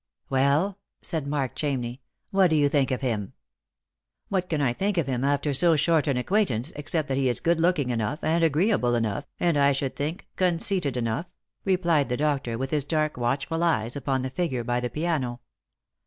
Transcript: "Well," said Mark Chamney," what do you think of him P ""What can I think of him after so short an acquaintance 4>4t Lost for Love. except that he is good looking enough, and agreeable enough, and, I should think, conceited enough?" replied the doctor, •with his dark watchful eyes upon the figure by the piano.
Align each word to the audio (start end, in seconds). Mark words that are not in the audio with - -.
"Well," 0.31 0.79
said 1.03 1.27
Mark 1.27 1.55
Chamney," 1.55 1.99
what 2.31 2.49
do 2.49 2.55
you 2.55 2.69
think 2.69 2.89
of 2.89 3.01
him 3.01 3.27
P 3.27 3.33
""What 4.29 4.49
can 4.49 4.59
I 4.59 4.73
think 4.73 4.97
of 4.97 5.05
him 5.05 5.23
after 5.23 5.53
so 5.53 5.75
short 5.75 6.07
an 6.07 6.17
acquaintance 6.17 6.71
4>4t 6.71 6.73
Lost 6.73 6.73
for 6.73 6.73
Love. 6.73 6.79
except 6.79 7.07
that 7.09 7.17
he 7.17 7.29
is 7.29 7.39
good 7.39 7.59
looking 7.59 7.89
enough, 7.91 8.23
and 8.23 8.43
agreeable 8.43 8.95
enough, 8.95 9.25
and, 9.39 9.59
I 9.59 9.73
should 9.73 9.95
think, 9.95 10.27
conceited 10.37 10.97
enough?" 10.97 11.27
replied 11.65 12.09
the 12.09 12.17
doctor, 12.17 12.57
•with 12.57 12.71
his 12.71 12.83
dark 12.83 13.15
watchful 13.15 13.63
eyes 13.63 13.95
upon 13.95 14.23
the 14.23 14.31
figure 14.31 14.63
by 14.63 14.79
the 14.79 14.89
piano. 14.89 15.39